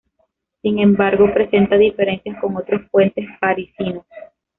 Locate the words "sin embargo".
0.63-1.31